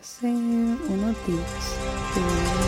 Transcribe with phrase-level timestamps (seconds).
[0.00, 2.63] Senhor, o meu Deus.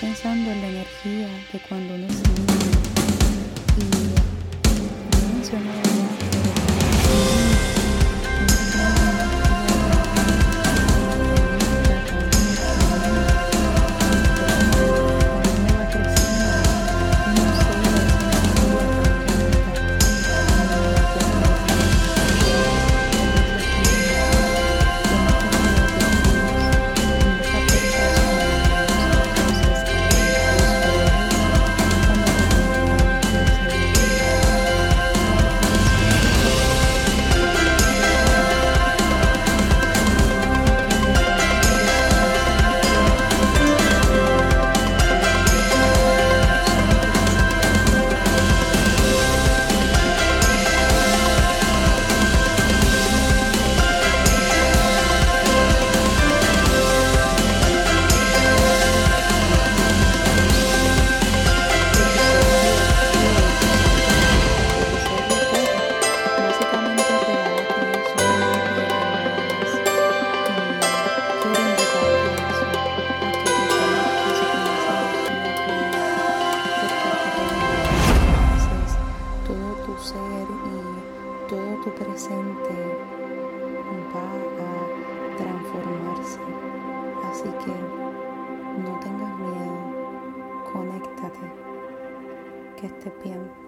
[0.00, 2.08] pensando en la energía de cuando uno
[5.44, 5.56] se
[5.96, 5.99] y
[81.82, 82.74] tu presente
[84.12, 84.26] va
[84.58, 86.38] a transformarse.
[87.30, 87.72] Así que
[88.82, 89.76] no tengas miedo,
[90.72, 91.46] conéctate,
[92.76, 93.60] que estés bien.